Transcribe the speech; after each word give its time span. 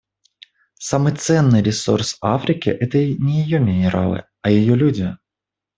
Самый 0.79 1.15
ценный 1.15 1.61
ресурс 1.61 2.17
Африки— 2.21 2.69
это 2.69 2.97
не 2.97 3.43
ее 3.43 3.59
минералы, 3.59 4.25
а 4.41 4.49
ее 4.49 4.73
люди. 4.75 5.15